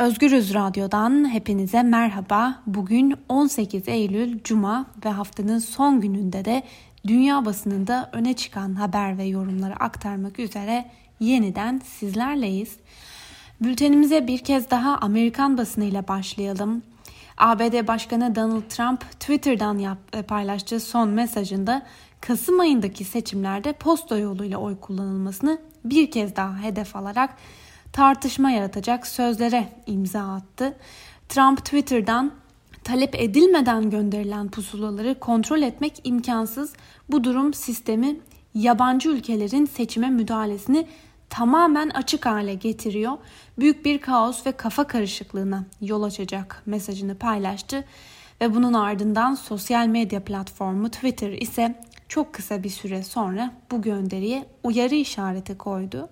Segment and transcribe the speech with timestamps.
[0.00, 2.62] Özgürüz Radyo'dan hepinize merhaba.
[2.66, 6.62] Bugün 18 Eylül Cuma ve haftanın son gününde de
[7.06, 10.90] dünya basınında öne çıkan haber ve yorumları aktarmak üzere
[11.20, 12.76] yeniden sizlerleyiz.
[13.60, 16.82] Bültenimize bir kez daha Amerikan basınıyla başlayalım.
[17.38, 21.82] ABD Başkanı Donald Trump Twitter'dan yap, e, paylaştığı son mesajında
[22.20, 27.30] Kasım ayındaki seçimlerde posta yoluyla oy kullanılmasını bir kez daha hedef alarak
[27.92, 30.76] tartışma yaratacak sözlere imza attı.
[31.28, 32.32] Trump Twitter'dan
[32.84, 36.72] talep edilmeden gönderilen pusulaları kontrol etmek imkansız.
[37.10, 38.20] Bu durum sistemi
[38.54, 40.86] yabancı ülkelerin seçime müdahalesini
[41.30, 43.12] tamamen açık hale getiriyor.
[43.58, 47.84] Büyük bir kaos ve kafa karışıklığına yol açacak mesajını paylaştı
[48.40, 51.74] ve bunun ardından sosyal medya platformu Twitter ise
[52.08, 56.08] çok kısa bir süre sonra bu gönderiye uyarı işareti koydu.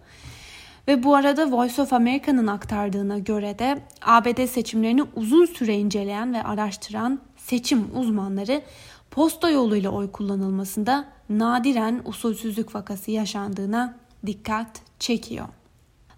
[0.89, 6.43] Ve bu arada Voice of America'nın aktardığına göre de ABD seçimlerini uzun süre inceleyen ve
[6.43, 8.63] araştıran seçim uzmanları
[9.11, 15.47] posta yoluyla oy kullanılmasında nadiren usulsüzlük vakası yaşandığına dikkat çekiyor.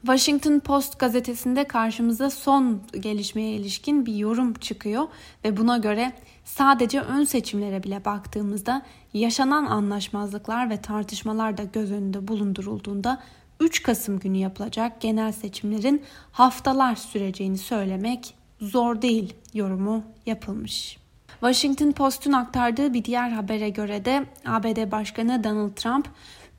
[0.00, 5.08] Washington Post gazetesinde karşımıza son gelişmeye ilişkin bir yorum çıkıyor
[5.44, 6.12] ve buna göre
[6.44, 8.82] sadece ön seçimlere bile baktığımızda
[9.14, 13.22] yaşanan anlaşmazlıklar ve tartışmalar da göz önünde bulundurulduğunda
[13.60, 20.98] 3 Kasım günü yapılacak genel seçimlerin haftalar süreceğini söylemek zor değil yorumu yapılmış.
[21.28, 26.08] Washington Post'un aktardığı bir diğer habere göre de ABD Başkanı Donald Trump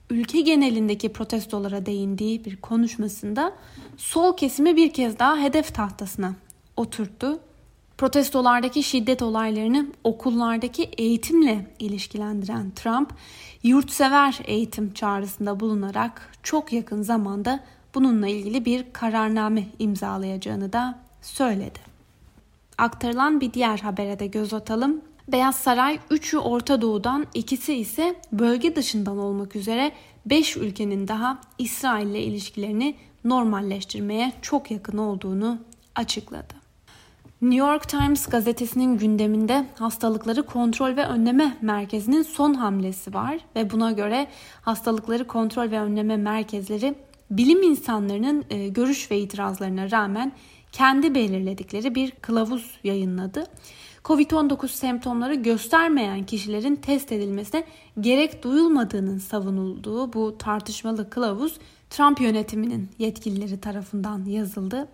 [0.10, 3.54] ülke genelindeki protestolara değindiği bir konuşmasında
[3.98, 6.36] sol kesimi bir kez daha hedef tahtasına
[6.78, 7.40] oturttu.
[8.02, 13.14] Protestolardaki şiddet olaylarını okullardaki eğitimle ilişkilendiren Trump,
[13.64, 17.60] yurtsever eğitim çağrısında bulunarak çok yakın zamanda
[17.96, 21.80] bununla ilgili bir kararname imzalayacağını da söyledi.
[22.78, 25.02] Aktarılan bir diğer habere de göz atalım.
[25.28, 29.92] Beyaz Saray 3'ü Orta Doğu'dan, ikisi ise bölge dışından olmak üzere
[30.26, 35.58] 5 ülkenin daha İsrail ile ilişkilerini normalleştirmeye çok yakın olduğunu
[35.96, 36.61] açıkladı.
[37.42, 43.92] New York Times gazetesinin gündeminde hastalıkları kontrol ve önleme merkezinin son hamlesi var ve buna
[43.92, 44.28] göre
[44.62, 46.96] hastalıkları kontrol ve önleme merkezleri
[47.32, 50.32] bilim insanlarının e, görüş ve itirazlarına rağmen
[50.72, 53.46] kendi belirledikleri bir kılavuz yayınladı.
[54.04, 57.64] Covid-19 semptomları göstermeyen kişilerin test edilmesine
[58.00, 61.60] gerek duyulmadığının savunulduğu bu tartışmalı kılavuz
[61.92, 64.88] Trump yönetiminin yetkilileri tarafından yazıldı.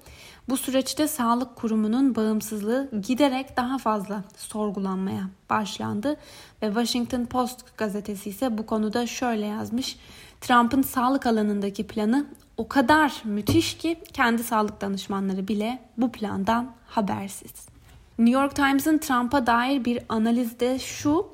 [0.50, 6.18] Bu süreçte sağlık kurumunun bağımsızlığı giderek daha fazla sorgulanmaya başlandı
[6.62, 9.98] ve Washington Post gazetesi ise bu konuda şöyle yazmış.
[10.42, 12.26] Trump'ın sağlık alanındaki planı
[12.58, 17.68] o kadar müthiş ki kendi sağlık danışmanları bile bu plandan habersiz.
[18.20, 21.28] New York Times'ın Trump'a dair bir analizde şu,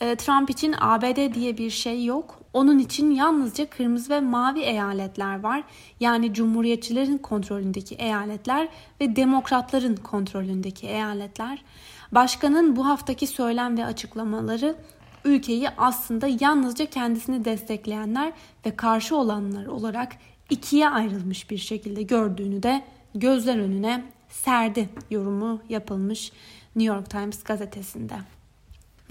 [0.00, 2.41] e, Trump için ABD diye bir şey yok.
[2.52, 5.64] Onun için yalnızca kırmızı ve mavi eyaletler var.
[6.00, 8.68] Yani cumhuriyetçilerin kontrolündeki eyaletler
[9.00, 11.64] ve demokratların kontrolündeki eyaletler.
[12.12, 14.76] Başkanın bu haftaki söylem ve açıklamaları
[15.24, 18.32] ülkeyi aslında yalnızca kendisini destekleyenler
[18.66, 20.12] ve karşı olanlar olarak
[20.50, 22.84] ikiye ayrılmış bir şekilde gördüğünü de
[23.14, 26.32] gözler önüne serdi yorumu yapılmış
[26.76, 28.14] New York Times gazetesinde.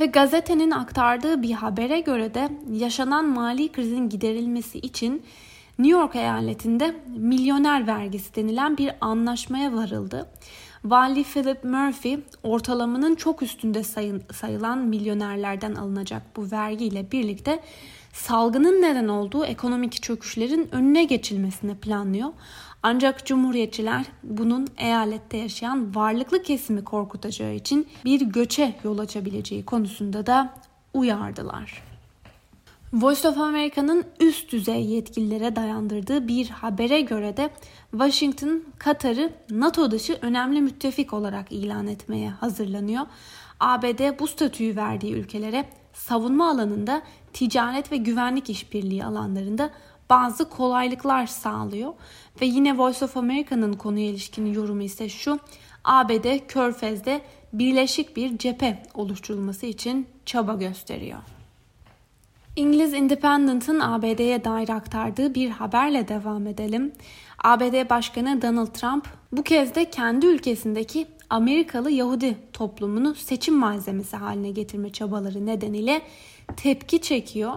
[0.02, 5.24] Ve gazetenin aktardığı bir habere göre de yaşanan mali krizin giderilmesi için
[5.80, 10.30] New York eyaletinde milyoner vergisi denilen bir anlaşmaya varıldı.
[10.86, 17.60] Vali Philip Murphy ortalamanın çok üstünde sayın, sayılan milyonerlerden alınacak bu vergiyle birlikte
[18.14, 22.30] salgının neden olduğu ekonomik çöküşlerin önüne geçilmesini planlıyor.
[22.84, 30.54] Ancak cumhuriyetçiler bunun eyalette yaşayan varlıklı kesimi korkutacağı için bir göçe yol açabileceği konusunda da
[30.94, 31.84] uyardılar.
[32.94, 37.50] Voice of America'nın üst düzey yetkililere dayandırdığı bir habere göre de
[37.92, 43.06] Washington, Katar'ı NATO dışı önemli müttefik olarak ilan etmeye hazırlanıyor.
[43.60, 47.02] ABD bu statüyü verdiği ülkelere savunma alanında
[47.34, 49.70] ticaret ve güvenlik işbirliği alanlarında
[50.12, 51.94] bazı kolaylıklar sağlıyor.
[52.42, 55.40] Ve yine Voice of America'nın konuya ilişkin yorumu ise şu.
[55.84, 57.22] ABD Körfez'de
[57.54, 61.20] birleşik bir cephe oluşturulması için çaba gösteriyor.
[62.56, 66.92] İngiliz Independent'ın ABD'ye dair aktardığı bir haberle devam edelim.
[67.44, 74.52] ABD Başkanı Donald Trump bu kez de kendi ülkesindeki Amerikalı Yahudi toplumunu seçim malzemesi haline
[74.52, 76.02] getirme çabaları nedeniyle
[76.58, 77.54] tepki çekiyor.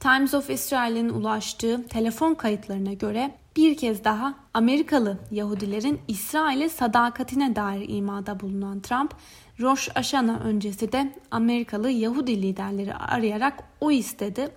[0.00, 7.88] Times of Israel'in ulaştığı telefon kayıtlarına göre bir kez daha Amerikalı Yahudilerin İsrail'e sadakatine dair
[7.88, 9.14] imada bulunan Trump,
[9.60, 14.48] Rosh Hashanah öncesi de Amerikalı Yahudi liderleri arayarak o istedi.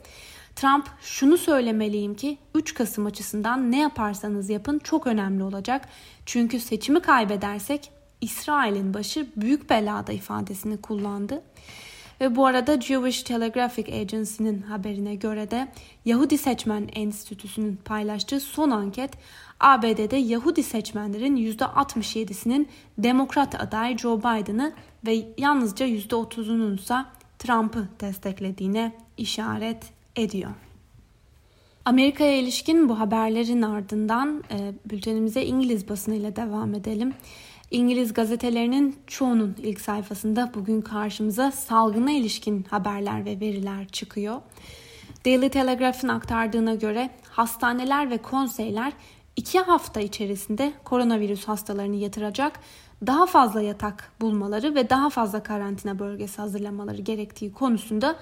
[0.56, 5.88] Trump şunu söylemeliyim ki 3 Kasım açısından ne yaparsanız yapın çok önemli olacak.
[6.26, 7.92] Çünkü seçimi kaybedersek
[8.22, 11.42] İsrail'in başı büyük belada ifadesini kullandı.
[12.22, 15.68] Ve bu arada Jewish Telegraphic Agency'nin haberine göre de
[16.06, 19.12] Yahudi Seçmen Enstitüsü'nün paylaştığı son anket
[19.60, 24.74] ABD'de Yahudi seçmenlerin %67'sinin Demokrat aday Joe Biden'ı
[25.06, 26.96] ve yalnızca %30'unun ise
[27.40, 29.84] Trump'ı desteklediğine işaret
[30.16, 30.52] ediyor.
[31.86, 37.14] Amerika'ya ilişkin bu haberlerin ardından e, bültenimize İngiliz basınıyla devam edelim.
[37.72, 44.42] İngiliz gazetelerinin çoğunun ilk sayfasında bugün karşımıza salgına ilişkin haberler ve veriler çıkıyor.
[45.26, 48.94] Daily Telegraph'ın aktardığına göre hastaneler ve konseyler
[49.36, 52.60] iki hafta içerisinde koronavirüs hastalarını yatıracak
[53.08, 58.16] daha fazla yatak bulmaları ve daha fazla karantina bölgesi hazırlamaları gerektiği konusunda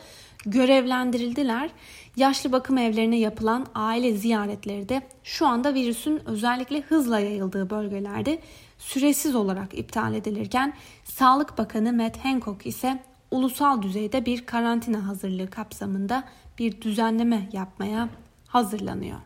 [0.46, 1.70] görevlendirildiler.
[2.16, 8.40] Yaşlı bakım evlerine yapılan aile ziyaretleri de şu anda virüsün özellikle hızla yayıldığı bölgelerde
[8.80, 10.74] süresiz olarak iptal edilirken
[11.04, 16.24] Sağlık Bakanı Matt Hancock ise ulusal düzeyde bir karantina hazırlığı kapsamında
[16.60, 18.10] bir düzenleme yapmaya
[18.48, 19.20] hazırlanıyor.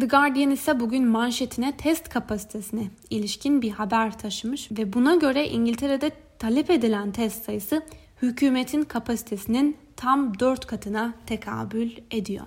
[0.00, 6.10] The Guardian ise bugün manşetine test kapasitesine ilişkin bir haber taşımış ve buna göre İngiltere'de
[6.38, 7.82] talep edilen test sayısı
[8.22, 12.46] hükümetin kapasitesinin tam 4 katına tekabül ediyor.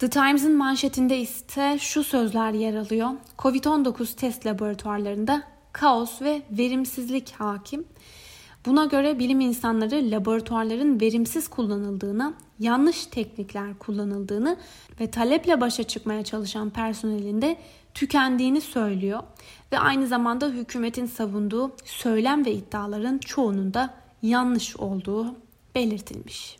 [0.00, 3.10] The Times'ın manşetinde ise şu sözler yer alıyor.
[3.38, 5.42] Covid-19 test laboratuvarlarında
[5.72, 7.84] kaos ve verimsizlik hakim.
[8.66, 14.56] Buna göre bilim insanları laboratuvarların verimsiz kullanıldığına, yanlış teknikler kullanıldığını
[15.00, 17.56] ve taleple başa çıkmaya çalışan personelin de
[17.94, 19.22] tükendiğini söylüyor
[19.72, 25.34] ve aynı zamanda hükümetin savunduğu söylem ve iddiaların çoğunun da yanlış olduğu
[25.74, 26.59] belirtilmiş.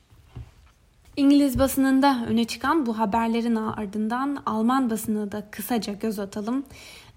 [1.16, 6.64] İngiliz basınında öne çıkan bu haberlerin ardından Alman basını da kısaca göz atalım.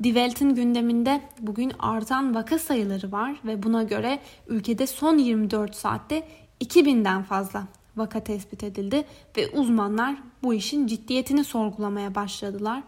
[0.03, 6.27] Die Welt'in gündeminde bugün artan vaka sayıları var ve buna göre ülkede son 24 saatte
[6.61, 7.63] 2000'den fazla
[7.95, 9.03] vaka tespit edildi
[9.37, 12.83] ve uzmanlar bu işin ciddiyetini sorgulamaya başladılar.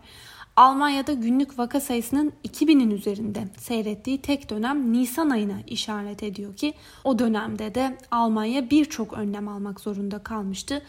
[0.55, 6.73] Almanya'da günlük vaka sayısının 2000'in üzerinde seyrettiği tek dönem Nisan ayına işaret ediyor ki
[7.03, 10.81] o dönemde de Almanya birçok önlem almak zorunda kalmıştı.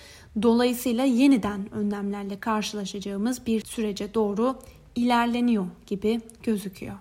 [0.43, 4.57] Dolayısıyla yeniden önlemlerle karşılaşacağımız bir sürece doğru
[4.97, 6.97] ilerleniyor gibi gözüküyor.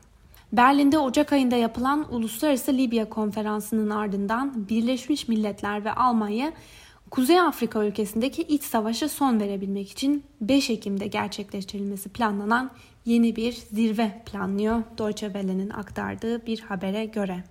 [0.54, 6.54] Berlin'de Ocak ayında yapılan Uluslararası Libya Konferansı'nın ardından Birleşmiş Milletler ve Almanya
[7.16, 12.72] Kuzey Afrika ülkesindeki iç savaşa son verebilmek için 5 Ekim'de gerçekleştirilmesi planlanan
[13.06, 17.44] yeni bir zirve planlıyor Deutsche Welle'nin aktardığı bir habere göre.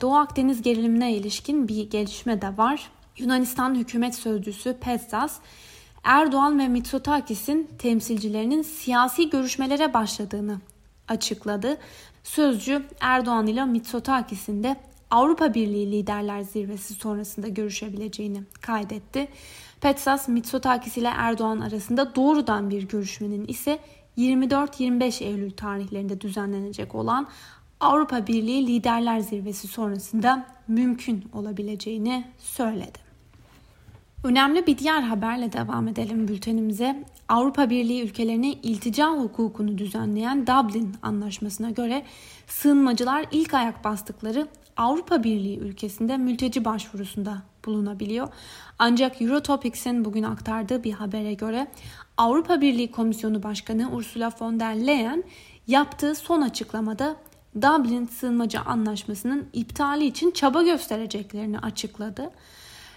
[0.00, 2.90] Doğu Akdeniz gerilimine ilişkin bir gelişme de var.
[3.18, 5.38] Yunanistan hükümet sözcüsü Pestas,
[6.04, 10.60] Erdoğan ve Mitsotakis'in temsilcilerinin siyasi görüşmelere başladığını
[11.08, 11.78] açıkladı.
[12.24, 14.76] Sözcü Erdoğan ile Mitsotakis'in de
[15.10, 19.28] Avrupa Birliği Liderler Zirvesi sonrasında görüşebileceğini kaydetti.
[19.80, 23.78] Petsas, Mitsotakis ile Erdoğan arasında doğrudan bir görüşmenin ise
[24.18, 27.28] 24-25 Eylül tarihlerinde düzenlenecek olan
[27.80, 33.06] Avrupa Birliği Liderler Zirvesi sonrasında mümkün olabileceğini söyledi.
[34.24, 37.04] Önemli bir diğer haberle devam edelim bültenimize.
[37.28, 42.02] Avrupa Birliği ülkelerine iltica hukukunu düzenleyen Dublin Anlaşması'na göre
[42.46, 48.28] sığınmacılar ilk ayak bastıkları Avrupa Birliği ülkesinde mülteci başvurusunda bulunabiliyor.
[48.78, 51.66] Ancak Eurotopics'in bugün aktardığı bir habere göre
[52.16, 55.24] Avrupa Birliği Komisyonu Başkanı Ursula von der Leyen
[55.66, 57.16] yaptığı son açıklamada
[57.56, 62.30] Dublin Sığınmacı Anlaşması'nın iptali için çaba göstereceklerini açıkladı.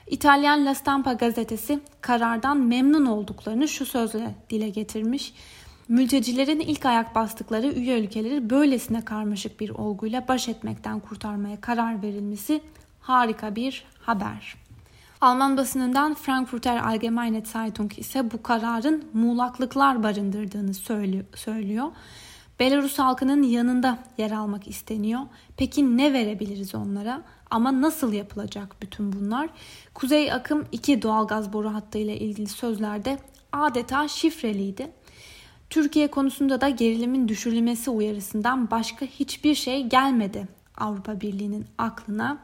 [0.08, 5.34] İtalyan La Stampa gazetesi karardan memnun olduklarını şu sözle dile getirmiş.
[5.90, 12.62] Mültecilerin ilk ayak bastıkları üye ülkeleri böylesine karmaşık bir olguyla baş etmekten kurtarmaya karar verilmesi
[13.02, 14.56] harika bir haber.
[15.22, 20.74] Alman basınından Frankfurter Allgemeine Zeitung ise bu kararın muğlaklıklar barındırdığını
[21.36, 21.92] söylüyor.
[22.60, 25.22] Belarus halkının yanında yer almak isteniyor.
[25.58, 27.22] Peki ne verebiliriz onlara?
[27.50, 29.50] Ama nasıl yapılacak bütün bunlar?
[29.94, 33.18] Kuzey akım 2 doğalgaz boru hattı ile ilgili sözlerde
[33.52, 34.92] adeta şifreliydi.
[35.70, 40.48] Türkiye konusunda da gerilimin düşürülmesi uyarısından başka hiçbir şey gelmedi
[40.78, 42.38] Avrupa Birliği'nin aklına.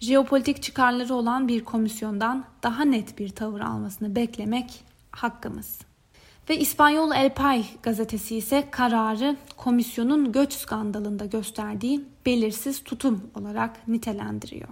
[0.00, 5.78] Jeopolitik çıkarları olan bir komisyondan daha net bir tavır almasını beklemek hakkımız.
[6.50, 14.68] Ve İspanyol El Pay gazetesi ise kararı komisyonun göç skandalında gösterdiği belirsiz tutum olarak nitelendiriyor.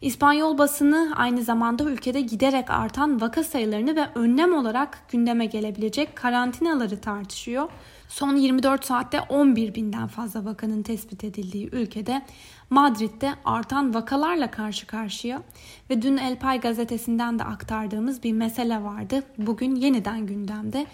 [0.00, 7.00] İspanyol basını aynı zamanda ülkede giderek artan vaka sayılarını ve önlem olarak gündeme gelebilecek karantinaları
[7.00, 7.68] tartışıyor.
[8.08, 12.22] Son 24 saatte 11 binden fazla vakanın tespit edildiği ülkede
[12.70, 15.42] Madrid'de artan vakalarla karşı karşıya
[15.90, 19.22] ve dün El Pay gazetesinden de aktardığımız bir mesele vardı.
[19.38, 20.86] Bugün yeniden gündemde.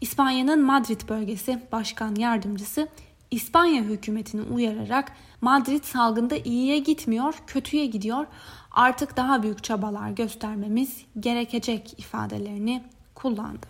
[0.00, 2.88] İspanya'nın Madrid bölgesi başkan yardımcısı
[3.34, 8.26] İspanya hükümetini uyararak Madrid salgında iyiye gitmiyor, kötüye gidiyor.
[8.70, 12.82] Artık daha büyük çabalar göstermemiz gerekecek ifadelerini
[13.14, 13.66] kullandı.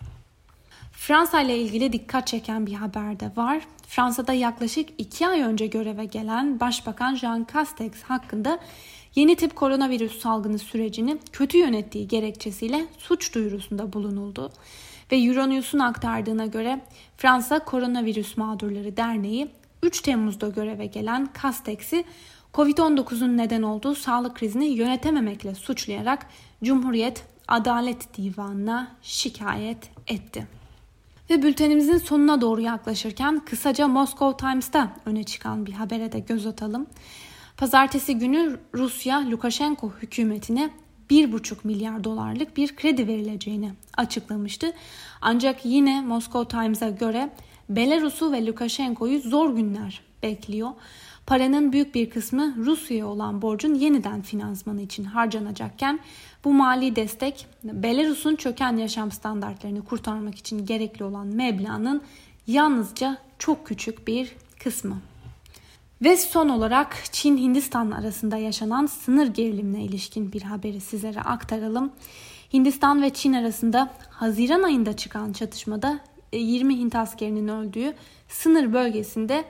[0.91, 3.67] Fransa ile ilgili dikkat çeken bir haber de var.
[3.87, 8.59] Fransa'da yaklaşık iki ay önce göreve gelen Başbakan Jean Castex hakkında
[9.15, 14.51] yeni tip koronavirüs salgını sürecini kötü yönettiği gerekçesiyle suç duyurusunda bulunuldu.
[15.11, 16.81] Ve Euronews'un aktardığına göre
[17.17, 19.47] Fransa Koronavirüs Mağdurları Derneği
[19.83, 22.03] 3 Temmuz'da göreve gelen Castex'i
[22.53, 26.27] Covid-19'un neden olduğu sağlık krizini yönetememekle suçlayarak
[26.63, 30.47] Cumhuriyet Adalet Divanı'na şikayet etti.
[31.29, 36.87] Ve bültenimizin sonuna doğru yaklaşırken kısaca Moscow Times'ta öne çıkan bir habere de göz atalım.
[37.57, 40.69] Pazartesi günü Rusya Lukashenko hükümetine
[41.09, 44.73] 1,5 milyar dolarlık bir kredi verileceğini açıklamıştı.
[45.21, 47.29] Ancak yine Moscow Times'a göre
[47.69, 50.69] Belarus'u ve Lukashenko'yu zor günler bekliyor.
[51.27, 55.99] Paranın büyük bir kısmı Rusya'ya olan borcun yeniden finansmanı için harcanacakken
[56.43, 62.01] bu mali destek Belarus'un çöken yaşam standartlarını kurtarmak için gerekli olan meblağın
[62.47, 64.97] yalnızca çok küçük bir kısmı.
[66.05, 71.91] Ve son olarak Çin-Hindistan arasında yaşanan sınır gerilimine ilişkin bir haberi sizlere aktaralım.
[72.53, 75.99] Hindistan ve Çin arasında Haziran ayında çıkan çatışmada
[76.33, 77.93] 20 e, Hint askerinin öldüğü
[78.27, 79.45] sınır bölgesinde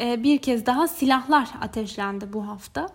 [0.00, 2.88] e, bir kez daha silahlar ateşlendi bu hafta.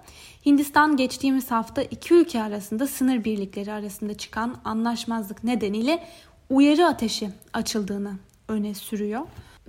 [0.45, 6.03] Hindistan geçtiğimiz hafta iki ülke arasında sınır birlikleri arasında çıkan anlaşmazlık nedeniyle
[6.49, 8.13] uyarı ateşi açıldığını
[8.47, 9.21] öne sürüyor.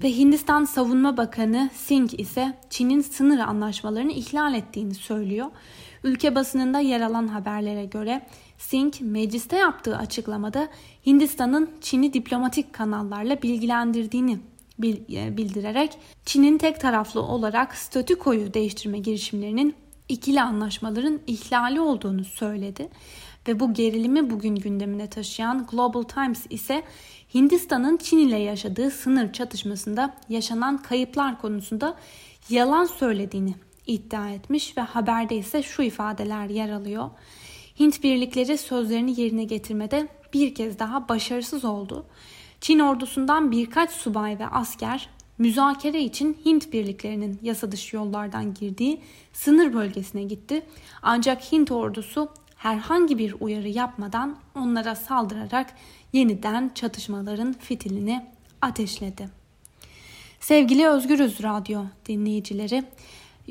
[0.02, 5.46] Ve Hindistan Savunma Bakanı Singh ise Çin'in sınır anlaşmalarını ihlal ettiğini söylüyor.
[6.04, 8.26] Ülke basınında yer alan haberlere göre
[8.58, 10.68] Singh mecliste yaptığı açıklamada
[11.06, 14.38] Hindistan'ın Çin'i diplomatik kanallarla bilgilendirdiğini
[15.12, 19.74] e, bildirerek Çin'in tek taraflı olarak statükoyu değiştirme girişimlerinin
[20.08, 22.88] ikili anlaşmaların ihlali olduğunu söyledi
[23.48, 26.82] ve bu gerilimi bugün gündemine taşıyan Global Times ise
[27.34, 31.94] Hindistan'ın Çin ile yaşadığı sınır çatışmasında yaşanan kayıplar konusunda
[32.50, 33.54] yalan söylediğini
[33.86, 37.10] iddia etmiş ve haberde ise şu ifadeler yer alıyor.
[37.80, 42.06] Hint birlikleri sözlerini yerine getirmede bir kez daha başarısız oldu.
[42.60, 49.00] Çin ordusundan birkaç subay ve asker müzakere için Hint birliklerinin yasa dışı yollardan girdiği
[49.32, 50.62] sınır bölgesine gitti.
[51.02, 52.28] Ancak Hint ordusu
[52.60, 55.74] herhangi bir uyarı yapmadan onlara saldırarak
[56.12, 58.26] yeniden çatışmaların fitilini
[58.62, 59.28] ateşledi.
[60.40, 62.84] Sevgili Özgürüz Radyo dinleyicileri,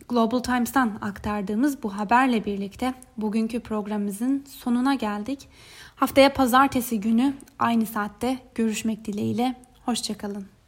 [0.09, 5.47] Global Times'tan aktardığımız bu haberle birlikte bugünkü programımızın sonuna geldik.
[5.95, 9.55] Haftaya pazartesi günü aynı saatte görüşmek dileğiyle.
[9.85, 10.49] Hoşçakalın.